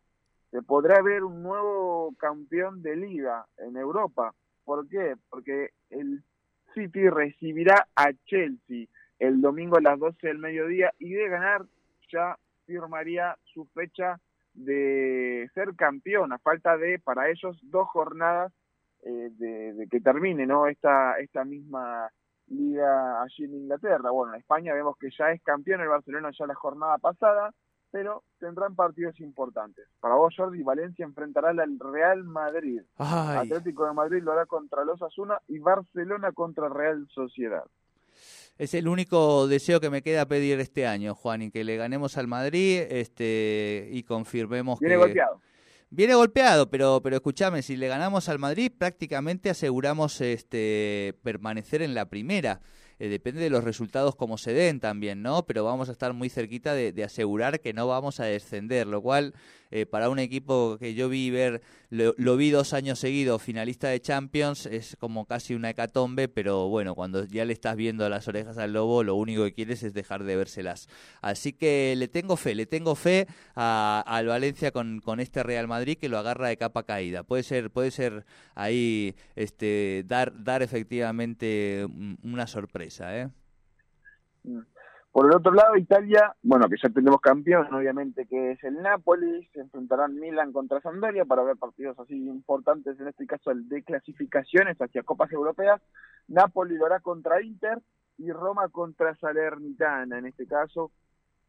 se 0.52 0.62
podrá 0.62 1.02
ver 1.02 1.24
un 1.24 1.42
nuevo 1.42 2.14
campeón 2.16 2.80
de 2.82 2.94
liga 2.94 3.46
en 3.58 3.76
Europa. 3.76 4.34
¿Por 4.64 4.88
qué? 4.88 5.16
Porque 5.28 5.70
el 5.90 6.22
City 6.74 7.08
recibirá 7.08 7.88
a 7.96 8.12
Chelsea 8.26 8.86
el 9.18 9.40
domingo 9.40 9.78
a 9.78 9.82
las 9.82 9.98
12 9.98 10.28
del 10.28 10.38
mediodía 10.38 10.92
y 11.00 11.12
de 11.12 11.28
ganar 11.28 11.66
ya 12.12 12.38
firmaría 12.66 13.36
su 13.44 13.66
fecha 13.66 14.18
de 14.54 15.48
ser 15.54 15.74
campeón 15.76 16.32
a 16.32 16.38
falta 16.38 16.76
de 16.76 16.98
para 16.98 17.28
ellos 17.30 17.58
dos 17.62 17.88
jornadas 17.88 18.52
eh, 19.02 19.30
de, 19.32 19.86
que 19.90 20.00
termine 20.00 20.46
no 20.46 20.66
esta 20.66 21.18
esta 21.18 21.44
misma 21.44 22.10
liga 22.48 23.22
allí 23.22 23.44
en 23.44 23.54
Inglaterra 23.54 24.10
bueno 24.10 24.34
en 24.34 24.40
España 24.40 24.74
vemos 24.74 24.96
que 24.98 25.10
ya 25.16 25.32
es 25.32 25.42
campeón 25.42 25.80
el 25.82 25.88
Barcelona 25.88 26.30
ya 26.36 26.46
la 26.46 26.54
jornada 26.54 26.98
pasada 26.98 27.52
pero 27.90 28.24
tendrán 28.38 28.74
partidos 28.74 29.18
importantes. 29.20 29.88
Para 30.00 30.16
vos, 30.16 30.34
Jordi, 30.36 30.62
Valencia 30.62 31.04
enfrentará 31.04 31.50
al 31.50 31.78
Real 31.78 32.24
Madrid. 32.24 32.82
Atlético 32.98 33.86
de 33.86 33.94
Madrid 33.94 34.22
lo 34.22 34.32
hará 34.32 34.44
contra 34.44 34.84
los 34.84 35.00
Asuna 35.00 35.40
y 35.48 35.60
Barcelona 35.60 36.32
contra 36.32 36.68
Real 36.68 37.06
Sociedad. 37.08 37.64
Es 38.58 38.72
el 38.74 38.88
único 38.88 39.48
deseo 39.48 39.80
que 39.80 39.90
me 39.90 40.02
queda 40.02 40.26
pedir 40.26 40.58
este 40.60 40.86
año, 40.86 41.14
Juan, 41.14 41.42
y 41.42 41.50
que 41.50 41.62
le 41.62 41.76
ganemos 41.76 42.16
al 42.16 42.26
Madrid 42.26 42.80
este, 42.88 43.88
y 43.92 44.02
confirmemos 44.02 44.80
Viene 44.80 44.96
golpeado. 44.96 45.40
Viene 45.90 46.14
golpeado, 46.14 46.68
pero, 46.68 47.00
pero 47.02 47.16
escúchame, 47.16 47.62
si 47.62 47.76
le 47.76 47.86
ganamos 47.86 48.28
al 48.28 48.38
Madrid, 48.38 48.72
prácticamente 48.76 49.50
aseguramos 49.50 50.20
este, 50.20 51.14
permanecer 51.22 51.82
en 51.82 51.94
la 51.94 52.08
primera. 52.08 52.60
Eh, 52.98 53.08
depende 53.08 53.42
de 53.42 53.50
los 53.50 53.62
resultados 53.62 54.16
como 54.16 54.38
se 54.38 54.52
den 54.52 54.80
también, 54.80 55.22
¿no? 55.22 55.44
Pero 55.46 55.64
vamos 55.64 55.88
a 55.88 55.92
estar 55.92 56.12
muy 56.14 56.30
cerquita 56.30 56.74
de, 56.74 57.04
asegurar 57.04 57.60
que 57.60 57.74
no 57.74 57.86
vamos 57.86 58.20
a 58.20 58.24
descender, 58.24 58.86
lo 58.86 59.02
cual 59.02 59.34
eh, 59.70 59.86
para 59.86 60.08
un 60.08 60.18
equipo 60.18 60.76
que 60.78 60.94
yo 60.94 61.08
vi 61.08 61.30
ver, 61.30 61.62
lo, 61.90 62.36
vi 62.36 62.50
dos 62.50 62.72
años 62.72 62.98
seguidos, 62.98 63.42
finalista 63.42 63.88
de 63.88 64.00
Champions, 64.00 64.66
es 64.66 64.96
como 64.98 65.26
casi 65.26 65.54
una 65.54 65.70
hecatombe, 65.70 66.28
pero 66.28 66.68
bueno, 66.68 66.94
cuando 66.94 67.24
ya 67.24 67.44
le 67.44 67.52
estás 67.52 67.76
viendo 67.76 68.08
las 68.08 68.28
orejas 68.28 68.58
al 68.58 68.72
lobo, 68.72 69.02
lo 69.02 69.14
único 69.14 69.44
que 69.44 69.54
quieres 69.54 69.82
es 69.82 69.94
dejar 69.94 70.24
de 70.24 70.36
vérselas. 70.36 70.88
Así 71.20 71.52
que 71.52 71.94
le 71.96 72.08
tengo 72.08 72.36
fe, 72.36 72.54
le 72.54 72.66
tengo 72.66 72.94
fe 72.94 73.26
al 73.54 74.26
Valencia 74.26 74.70
con, 74.70 75.00
con 75.00 75.20
este 75.20 75.42
Real 75.42 75.68
Madrid 75.68 75.98
que 75.98 76.08
lo 76.08 76.18
agarra 76.18 76.48
de 76.48 76.56
capa 76.56 76.84
caída. 76.84 77.22
Puede 77.22 77.42
ser, 77.42 77.70
puede 77.70 77.90
ser 77.90 78.24
ahí 78.54 79.14
este, 79.34 80.04
dar, 80.06 80.32
dar 80.42 80.62
efectivamente 80.62 81.86
una 82.22 82.46
sorpresa. 82.46 83.16
¿eh? 83.18 83.28
Mm. 84.44 84.75
Por 85.16 85.30
el 85.30 85.34
otro 85.34 85.54
lado, 85.54 85.78
Italia, 85.78 86.36
bueno, 86.42 86.68
que 86.68 86.76
ya 86.76 86.90
tenemos 86.90 87.22
campeón, 87.22 87.72
obviamente, 87.72 88.26
que 88.26 88.50
es 88.50 88.62
el 88.64 88.82
Napoli, 88.82 89.48
se 89.54 89.60
enfrentarán 89.60 90.14
Milan 90.14 90.52
contra 90.52 90.78
Sampdoria 90.82 91.24
para 91.24 91.42
ver 91.42 91.56
partidos 91.56 91.98
así 91.98 92.14
importantes, 92.14 93.00
en 93.00 93.08
este 93.08 93.26
caso 93.26 93.50
el 93.50 93.66
de 93.66 93.82
clasificaciones 93.82 94.76
hacia 94.76 95.04
Copas 95.04 95.32
Europeas. 95.32 95.80
Napoli 96.28 96.76
lo 96.76 96.84
hará 96.84 97.00
contra 97.00 97.40
Inter 97.40 97.78
y 98.18 98.30
Roma 98.30 98.68
contra 98.68 99.14
Salernitana, 99.14 100.18
en 100.18 100.26
este 100.26 100.46
caso, 100.46 100.92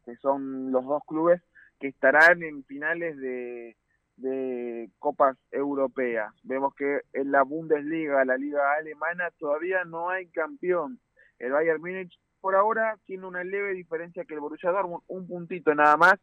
que 0.06 0.16
son 0.16 0.72
los 0.72 0.86
dos 0.86 1.02
clubes 1.06 1.42
que 1.78 1.88
estarán 1.88 2.42
en 2.42 2.64
finales 2.64 3.18
de, 3.18 3.76
de 4.16 4.90
copas 4.98 5.36
europeas. 5.50 6.32
Vemos 6.42 6.74
que 6.74 7.02
en 7.12 7.32
la 7.32 7.42
Bundesliga, 7.42 8.24
la 8.24 8.38
liga 8.38 8.62
alemana, 8.78 9.30
todavía 9.38 9.84
no 9.84 10.08
hay 10.08 10.28
campeón. 10.28 10.98
El 11.38 11.52
Bayern 11.52 11.82
Múnich 11.82 12.18
por 12.40 12.54
ahora 12.54 12.96
tiene 13.06 13.26
una 13.26 13.44
leve 13.44 13.72
diferencia 13.74 14.24
que 14.24 14.34
el 14.34 14.40
Borussia 14.40 14.70
Dortmund, 14.70 15.02
un 15.08 15.26
puntito 15.26 15.74
nada 15.74 15.96
más, 15.96 16.14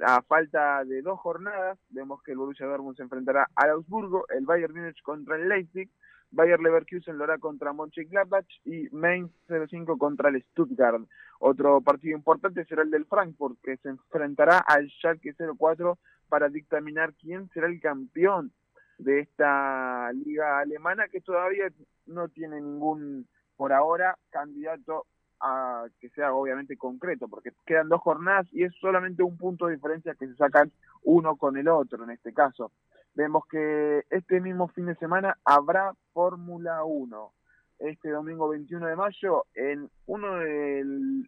a 0.00 0.22
falta 0.22 0.84
de 0.84 1.02
dos 1.02 1.18
jornadas, 1.20 1.78
vemos 1.90 2.22
que 2.22 2.32
el 2.32 2.38
Borussia 2.38 2.66
Dortmund 2.66 2.96
se 2.96 3.02
enfrentará 3.02 3.48
al 3.54 3.70
Augsburgo, 3.70 4.26
el 4.28 4.44
Bayern 4.44 4.74
Múnich 4.74 5.02
contra 5.02 5.36
el 5.36 5.48
Leipzig, 5.48 5.90
Bayern 6.30 6.62
Leverkusen 6.62 7.16
lo 7.16 7.24
hará 7.24 7.38
contra 7.38 7.72
Mönchengladbach 7.72 8.46
y 8.64 8.88
Mainz 8.90 9.30
05 9.48 9.96
contra 9.96 10.28
el 10.28 10.42
Stuttgart. 10.42 11.02
Otro 11.38 11.80
partido 11.80 12.16
importante 12.16 12.64
será 12.64 12.82
el 12.82 12.90
del 12.90 13.06
Frankfurt, 13.06 13.58
que 13.62 13.76
se 13.78 13.90
enfrentará 13.90 14.58
al 14.58 14.88
Schalke 14.90 15.34
04 15.34 15.98
para 16.28 16.48
dictaminar 16.48 17.14
quién 17.14 17.48
será 17.50 17.68
el 17.68 17.80
campeón 17.80 18.52
de 18.98 19.20
esta 19.20 20.10
liga 20.12 20.58
alemana, 20.58 21.08
que 21.08 21.20
todavía 21.20 21.68
no 22.06 22.28
tiene 22.28 22.60
ningún 22.60 23.26
por 23.56 23.72
ahora 23.72 24.18
candidato 24.30 25.06
a 25.40 25.86
que 26.00 26.08
sea 26.10 26.32
obviamente 26.32 26.76
concreto, 26.76 27.28
porque 27.28 27.52
quedan 27.64 27.88
dos 27.88 28.00
jornadas 28.00 28.46
y 28.52 28.64
es 28.64 28.74
solamente 28.80 29.22
un 29.22 29.36
punto 29.36 29.66
de 29.66 29.74
diferencia 29.74 30.14
que 30.14 30.26
se 30.26 30.36
sacan 30.36 30.72
uno 31.02 31.36
con 31.36 31.56
el 31.56 31.68
otro 31.68 32.04
en 32.04 32.10
este 32.10 32.32
caso. 32.32 32.72
Vemos 33.14 33.46
que 33.46 34.04
este 34.10 34.40
mismo 34.40 34.68
fin 34.68 34.86
de 34.86 34.94
semana 34.96 35.38
habrá 35.44 35.94
Fórmula 36.12 36.84
1. 36.84 37.32
Este 37.78 38.10
domingo 38.10 38.48
21 38.48 38.86
de 38.86 38.96
mayo 38.96 39.44
en 39.54 39.90
uno 40.06 40.36
de 40.36 40.84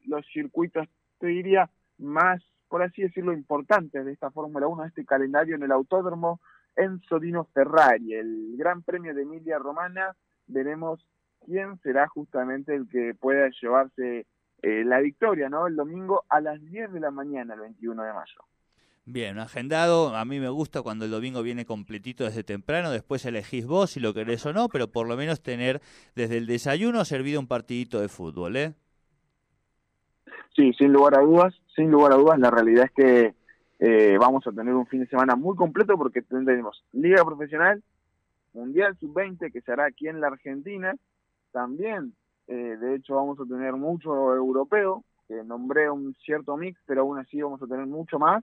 los 0.06 0.26
circuitos, 0.32 0.86
te 1.18 1.28
diría, 1.28 1.70
más, 1.98 2.42
por 2.68 2.82
así 2.82 3.02
decirlo, 3.02 3.32
importantes 3.32 4.04
de 4.04 4.12
esta 4.12 4.30
Fórmula 4.30 4.66
1, 4.66 4.84
este 4.84 5.04
calendario 5.04 5.56
en 5.56 5.62
el 5.62 5.72
Autódromo 5.72 6.40
Enzo 6.76 7.18
Dino 7.18 7.44
Ferrari, 7.52 8.14
el 8.14 8.54
Gran 8.56 8.82
Premio 8.82 9.14
de 9.14 9.22
Emilia 9.22 9.58
Romana. 9.58 10.14
Veremos 10.46 11.04
quién 11.48 11.78
será 11.82 12.06
justamente 12.08 12.74
el 12.74 12.88
que 12.88 13.14
pueda 13.18 13.48
llevarse 13.60 14.26
eh, 14.62 14.84
la 14.84 15.00
victoria, 15.00 15.48
¿no? 15.48 15.66
El 15.66 15.76
domingo 15.76 16.24
a 16.28 16.40
las 16.40 16.60
10 16.60 16.92
de 16.92 17.00
la 17.00 17.10
mañana, 17.10 17.54
el 17.54 17.60
21 17.60 18.02
de 18.02 18.12
mayo. 18.12 18.44
Bien, 19.06 19.38
agendado. 19.38 20.14
A 20.14 20.24
mí 20.26 20.38
me 20.38 20.50
gusta 20.50 20.82
cuando 20.82 21.06
el 21.06 21.10
domingo 21.10 21.42
viene 21.42 21.64
completito 21.64 22.24
desde 22.24 22.44
temprano. 22.44 22.90
Después 22.90 23.24
elegís 23.24 23.66
vos 23.66 23.90
si 23.90 24.00
lo 24.00 24.12
querés 24.12 24.44
o 24.44 24.52
no, 24.52 24.68
pero 24.68 24.88
por 24.88 25.08
lo 25.08 25.16
menos 25.16 25.42
tener 25.42 25.80
desde 26.14 26.36
el 26.36 26.46
desayuno 26.46 27.04
servido 27.06 27.40
un 27.40 27.46
partidito 27.46 28.00
de 28.00 28.08
fútbol, 28.08 28.56
¿eh? 28.56 28.74
Sí, 30.54 30.72
sin 30.74 30.92
lugar 30.92 31.18
a 31.18 31.22
dudas, 31.22 31.54
sin 31.74 31.90
lugar 31.90 32.12
a 32.12 32.16
dudas. 32.16 32.38
La 32.38 32.50
realidad 32.50 32.84
es 32.84 32.90
que 32.90 33.34
eh, 33.78 34.18
vamos 34.18 34.46
a 34.46 34.52
tener 34.52 34.74
un 34.74 34.86
fin 34.86 35.00
de 35.00 35.06
semana 35.06 35.36
muy 35.36 35.56
completo 35.56 35.96
porque 35.96 36.20
tendremos 36.20 36.84
Liga 36.92 37.24
Profesional, 37.24 37.82
Mundial 38.52 38.96
Sub-20 38.98 39.52
que 39.52 39.60
se 39.62 39.72
hará 39.72 39.86
aquí 39.86 40.08
en 40.08 40.20
la 40.20 40.26
Argentina, 40.26 40.94
también, 41.52 42.14
eh, 42.46 42.76
de 42.80 42.94
hecho, 42.94 43.16
vamos 43.16 43.38
a 43.40 43.44
tener 43.44 43.74
mucho 43.74 44.34
europeo, 44.34 45.04
que 45.26 45.42
nombré 45.44 45.90
un 45.90 46.14
cierto 46.24 46.56
mix, 46.56 46.80
pero 46.86 47.02
aún 47.02 47.18
así 47.18 47.40
vamos 47.40 47.62
a 47.62 47.66
tener 47.66 47.86
mucho 47.86 48.18
más. 48.18 48.42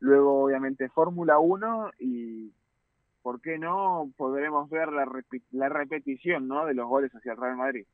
Luego, 0.00 0.44
obviamente, 0.44 0.88
Fórmula 0.88 1.38
1 1.38 1.92
y, 2.00 2.52
¿por 3.22 3.40
qué 3.40 3.58
no? 3.58 4.10
Podremos 4.16 4.68
ver 4.70 4.88
la, 4.92 5.06
la 5.52 5.68
repetición 5.68 6.48
¿no? 6.48 6.66
de 6.66 6.74
los 6.74 6.88
goles 6.88 7.12
hacia 7.12 7.32
el 7.32 7.38
Real 7.38 7.56
Madrid. 7.56 7.86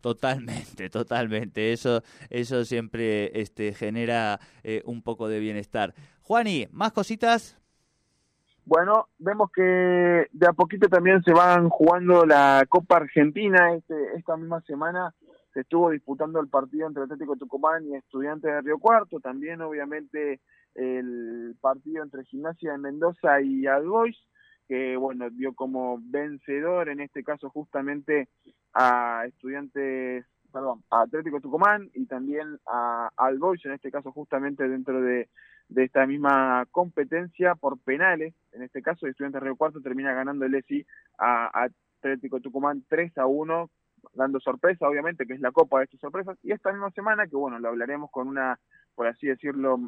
Totalmente, 0.00 0.90
totalmente. 0.90 1.72
Eso, 1.72 2.02
eso 2.30 2.64
siempre 2.64 3.40
este, 3.40 3.74
genera 3.74 4.40
eh, 4.62 4.82
un 4.84 5.02
poco 5.02 5.28
de 5.28 5.40
bienestar. 5.40 5.94
Juani, 6.22 6.68
¿más 6.70 6.92
cositas? 6.92 7.58
Bueno, 8.66 9.08
vemos 9.18 9.50
que 9.52 10.26
de 10.32 10.46
a 10.46 10.54
poquito 10.54 10.88
también 10.88 11.22
se 11.22 11.32
van 11.32 11.68
jugando 11.68 12.24
la 12.24 12.64
Copa 12.68 12.96
Argentina. 12.96 13.74
Este, 13.74 13.94
esta 14.16 14.38
misma 14.38 14.62
semana 14.62 15.14
se 15.52 15.60
estuvo 15.60 15.90
disputando 15.90 16.40
el 16.40 16.48
partido 16.48 16.86
entre 16.86 17.02
Atlético 17.02 17.36
Tucumán 17.36 17.84
y 17.86 17.94
Estudiantes 17.94 18.50
de 18.50 18.60
Río 18.62 18.78
Cuarto. 18.78 19.20
También, 19.20 19.60
obviamente, 19.60 20.40
el 20.74 21.54
partido 21.60 22.02
entre 22.02 22.24
Gimnasia 22.24 22.72
de 22.72 22.78
Mendoza 22.78 23.40
y 23.42 23.66
Albois, 23.66 24.16
que, 24.66 24.96
bueno, 24.96 25.28
dio 25.28 25.54
como 25.54 25.98
vencedor, 26.00 26.88
en 26.88 27.00
este 27.00 27.22
caso, 27.22 27.50
justamente 27.50 28.28
a 28.72 29.24
Estudiantes, 29.26 30.24
perdón, 30.54 30.82
a 30.90 31.02
Atlético 31.02 31.40
Tucumán 31.40 31.90
y 31.92 32.06
también 32.06 32.58
a 32.66 33.10
Albois, 33.16 33.62
en 33.66 33.72
este 33.72 33.90
caso, 33.90 34.12
justamente 34.12 34.66
dentro 34.66 35.02
de 35.02 35.28
de 35.68 35.84
esta 35.84 36.06
misma 36.06 36.66
competencia 36.70 37.54
por 37.54 37.78
penales. 37.78 38.34
En 38.52 38.62
este 38.62 38.82
caso, 38.82 39.06
Estudiantes 39.06 39.42
Río 39.42 39.56
Cuarto 39.56 39.80
termina 39.80 40.12
ganando 40.12 40.44
el 40.44 40.54
ESI 40.54 40.86
a 41.18 41.66
Atlético 41.98 42.40
Tucumán 42.40 42.84
3 42.88 43.16
a 43.18 43.26
1, 43.26 43.70
dando 44.14 44.40
sorpresa, 44.40 44.88
obviamente, 44.88 45.26
que 45.26 45.34
es 45.34 45.40
la 45.40 45.52
copa 45.52 45.78
de 45.78 45.84
estas 45.84 46.00
sorpresas. 46.00 46.38
Y 46.42 46.52
esta 46.52 46.72
misma 46.72 46.90
semana, 46.90 47.26
que 47.26 47.36
bueno, 47.36 47.58
lo 47.58 47.68
hablaremos 47.68 48.10
con 48.10 48.28
una, 48.28 48.58
por 48.94 49.06
así 49.06 49.26
decirlo, 49.26 49.78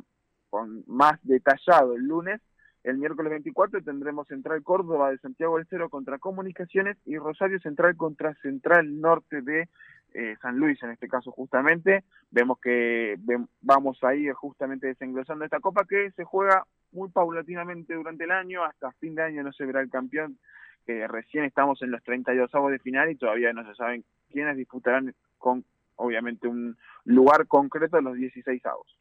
con 0.51 0.85
más 0.87 1.19
detallado 1.23 1.95
el 1.95 2.07
lunes, 2.07 2.41
el 2.87 2.99
miércoles 2.99 3.31
24 3.31 3.83
tendremos 3.83 4.29
Central 4.29 4.63
Córdoba 4.63 5.11
de 5.11 5.19
Santiago 5.19 5.57
del 5.57 5.67
Cero 5.69 5.91
contra 5.91 6.21
Comunicaciones 6.21 6.97
y 7.05 7.19
Rosario 7.19 7.59
Central 7.59 7.97
contra 7.97 8.33
Central 8.37 9.01
Norte 9.01 9.43
de 9.43 9.69
eh, 10.17 10.35
San 10.41 10.57
Luis 10.57 10.83
en 10.83 10.91
este 10.91 11.09
caso 11.09 11.31
justamente. 11.31 12.05
Vemos 12.31 12.59
que 12.59 13.17
vamos 13.61 14.03
ahí 14.03 14.29
justamente 14.35 14.87
desenglosando 14.87 15.45
esta 15.45 15.61
copa 15.61 15.85
que 15.85 16.11
se 16.13 16.25
juega 16.25 16.65
muy 16.93 17.11
paulatinamente 17.11 17.95
durante 17.95 18.25
el 18.25 18.31
año, 18.31 18.65
hasta 18.65 18.93
fin 18.93 19.15
de 19.15 19.23
año 19.23 19.43
no 19.43 19.53
se 19.53 19.67
verá 19.67 19.83
el 19.83 19.91
campeón, 19.91 20.39
que 20.87 21.07
recién 21.07 21.45
estamos 21.45 21.83
en 21.83 21.91
los 21.91 22.03
32 22.03 22.55
avos 22.55 22.73
de 22.73 22.79
final 22.79 23.11
y 23.11 23.17
todavía 23.17 23.53
no 23.53 23.67
se 23.67 23.75
saben 23.75 24.05
quiénes 24.31 24.57
disputarán 24.57 25.15
con 25.37 25.65
obviamente 25.97 26.49
un 26.49 26.77
lugar 27.05 27.47
concreto 27.47 27.99
en 27.99 28.05
los 28.05 28.17
16 28.17 28.65
avos. 28.65 28.97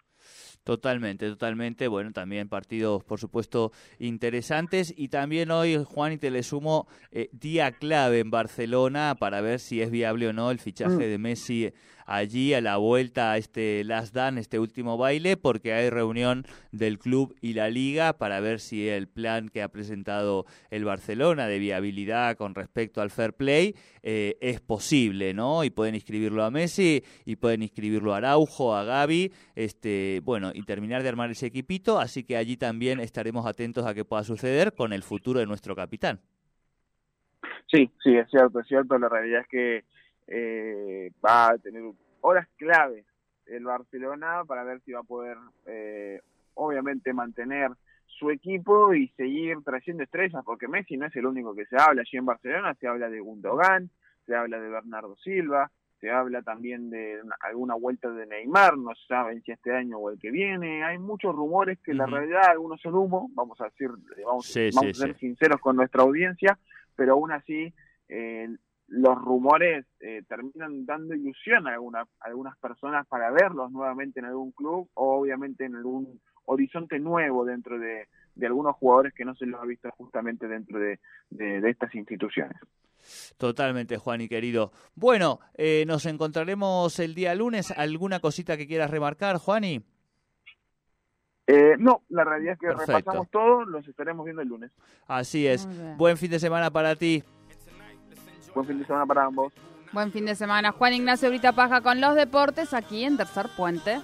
Totalmente, 0.65 1.29
totalmente. 1.29 1.87
Bueno, 1.87 2.11
también 2.11 2.49
partidos, 2.49 3.03
por 3.03 3.19
supuesto, 3.19 3.71
interesantes. 3.99 4.91
Y 4.97 5.09
también 5.09 5.51
hoy, 5.51 5.77
Juan, 5.85 6.13
y 6.13 6.17
te 6.17 6.31
le 6.31 6.41
sumo, 6.41 6.87
eh, 7.11 7.29
día 7.33 7.71
clave 7.71 8.17
en 8.17 8.31
Barcelona 8.31 9.15
para 9.19 9.41
ver 9.41 9.59
si 9.59 9.83
es 9.83 9.91
viable 9.91 10.27
o 10.27 10.33
no 10.33 10.49
el 10.49 10.57
fichaje 10.57 10.95
mm. 10.95 10.97
de 10.97 11.17
Messi 11.19 11.73
allí 12.05 12.53
a 12.53 12.61
la 12.61 12.77
vuelta 12.77 13.31
a 13.31 13.37
este 13.37 13.83
Last 13.83 14.13
Dance, 14.13 14.39
este 14.39 14.59
último 14.59 14.97
baile, 14.97 15.37
porque 15.37 15.73
hay 15.73 15.89
reunión 15.89 16.45
del 16.71 16.99
club 16.99 17.35
y 17.41 17.53
la 17.53 17.69
liga 17.69 18.13
para 18.13 18.39
ver 18.39 18.59
si 18.59 18.87
el 18.87 19.07
plan 19.07 19.49
que 19.49 19.61
ha 19.61 19.69
presentado 19.69 20.45
el 20.69 20.85
Barcelona 20.85 21.47
de 21.47 21.59
viabilidad 21.59 22.37
con 22.37 22.55
respecto 22.55 23.01
al 23.01 23.09
fair 23.09 23.33
play 23.33 23.75
eh, 24.03 24.37
es 24.41 24.61
posible, 24.61 25.33
¿no? 25.33 25.63
Y 25.63 25.69
pueden 25.69 25.95
inscribirlo 25.95 26.43
a 26.43 26.51
Messi 26.51 27.03
y 27.25 27.35
pueden 27.35 27.63
inscribirlo 27.63 28.13
a 28.13 28.17
Araujo, 28.17 28.75
a 28.75 28.83
Gaby, 28.83 29.31
este, 29.55 30.21
bueno, 30.23 30.51
y 30.53 30.63
terminar 30.63 31.03
de 31.03 31.09
armar 31.09 31.31
ese 31.31 31.47
equipito, 31.47 31.99
así 31.99 32.23
que 32.23 32.37
allí 32.37 32.57
también 32.57 32.99
estaremos 32.99 33.45
atentos 33.45 33.85
a 33.85 33.93
qué 33.93 34.05
pueda 34.05 34.23
suceder 34.23 34.73
con 34.73 34.93
el 34.93 35.03
futuro 35.03 35.39
de 35.39 35.45
nuestro 35.45 35.75
capitán. 35.75 36.19
Sí, 37.67 37.91
sí, 38.03 38.15
es 38.15 38.29
cierto, 38.29 38.59
es 38.59 38.67
cierto. 38.67 38.97
La 38.97 39.09
realidad 39.09 39.41
es 39.41 39.47
que 39.47 39.83
eh, 40.27 41.11
va 41.25 41.51
a 41.51 41.57
tener 41.57 41.83
horas 42.21 42.47
claves 42.57 43.05
el 43.45 43.63
Barcelona 43.63 44.43
para 44.47 44.63
ver 44.63 44.81
si 44.81 44.91
va 44.91 45.01
a 45.01 45.03
poder, 45.03 45.37
eh, 45.67 46.21
obviamente, 46.55 47.13
mantener 47.13 47.71
su 48.07 48.29
equipo 48.31 48.93
y 48.93 49.09
seguir 49.09 49.57
trayendo 49.63 50.03
estrellas, 50.03 50.43
porque 50.45 50.67
Messi 50.67 50.97
no 50.97 51.05
es 51.05 51.15
el 51.15 51.25
único 51.25 51.53
que 51.53 51.65
se 51.65 51.77
habla. 51.77 52.01
Allí 52.01 52.17
en 52.17 52.25
Barcelona, 52.25 52.75
se 52.79 52.87
habla 52.87 53.09
de 53.09 53.19
Gundogan, 53.19 53.89
se 54.25 54.35
habla 54.35 54.59
de 54.59 54.69
Bernardo 54.69 55.15
Silva, 55.17 55.69
se 55.99 56.09
habla 56.11 56.41
también 56.41 56.89
de 56.89 57.21
alguna 57.41 57.75
vuelta 57.75 58.09
de 58.11 58.25
Neymar, 58.25 58.77
no 58.77 58.91
saben 59.07 59.41
si 59.43 59.51
este 59.51 59.73
año 59.73 59.97
o 59.97 60.09
el 60.09 60.19
que 60.19 60.31
viene, 60.31 60.83
hay 60.83 60.97
muchos 60.97 61.35
rumores 61.35 61.79
que 61.79 61.93
la 61.93 62.05
realidad 62.05 62.49
algunos 62.49 62.81
son 62.81 62.95
humo, 62.95 63.29
vamos 63.33 63.59
a 63.61 63.65
decir, 63.65 63.89
vamos, 64.25 64.45
a 64.57 64.93
ser 64.93 65.17
sinceros 65.17 65.59
con 65.61 65.75
nuestra 65.75 66.03
audiencia, 66.03 66.57
pero 66.95 67.13
aún 67.13 67.31
así 67.31 67.73
eh, 68.09 68.49
los 68.87 69.17
rumores 69.19 69.85
eh, 69.99 70.23
terminan 70.27 70.85
dando 70.85 71.15
ilusión 71.15 71.67
a, 71.67 71.73
alguna, 71.73 72.05
algunas 72.19 72.57
personas 72.57 73.07
para 73.07 73.31
verlos 73.31 73.71
nuevamente 73.71 74.19
en 74.19 74.25
algún 74.25 74.51
club 74.51 74.89
o 74.93 75.19
obviamente 75.21 75.65
en 75.65 75.75
algún 75.75 76.19
horizonte 76.45 76.99
nuevo 76.99 77.45
dentro 77.45 77.79
de, 77.79 78.07
algunos 78.43 78.75
jugadores 78.75 79.13
que 79.13 79.25
no 79.25 79.35
se 79.35 79.45
los 79.45 79.59
ha 79.61 79.65
visto 79.65 79.89
justamente 79.91 80.47
dentro 80.47 80.79
de, 80.79 80.99
estas 81.67 81.93
instituciones. 81.95 82.57
Totalmente, 83.37 83.97
Juan 83.97 84.21
y 84.21 84.27
querido. 84.27 84.71
Bueno, 84.95 85.39
eh, 85.55 85.83
nos 85.87 86.05
encontraremos 86.05 86.99
el 86.99 87.13
día 87.13 87.35
lunes. 87.35 87.71
¿Alguna 87.71 88.19
cosita 88.19 88.57
que 88.57 88.67
quieras 88.67 88.89
remarcar, 88.89 89.37
Juani? 89.37 89.83
Eh, 91.47 91.75
no, 91.77 92.01
la 92.09 92.23
realidad 92.23 92.53
es 92.53 92.59
que 92.59 92.73
repasamos 92.73 93.29
todo, 93.29 93.63
los 93.65 93.87
estaremos 93.87 94.25
viendo 94.25 94.41
el 94.41 94.47
lunes. 94.47 94.71
Así 95.07 95.45
es. 95.45 95.67
Buen 95.97 96.17
fin 96.17 96.31
de 96.31 96.39
semana 96.39 96.71
para 96.71 96.95
ti. 96.95 97.23
Buen 98.55 98.65
fin 98.65 98.79
de 98.79 98.85
semana 98.85 99.05
para 99.05 99.25
ambos. 99.25 99.53
Buen 99.91 100.11
fin 100.11 100.25
de 100.25 100.35
semana. 100.35 100.71
Juan 100.71 100.93
Ignacio 100.93 101.29
Brita 101.29 101.51
Paja 101.51 101.81
con 101.81 102.01
los 102.01 102.15
deportes 102.15 102.73
aquí 102.73 103.03
en 103.03 103.17
Tercer 103.17 103.47
Puente. 103.55 104.01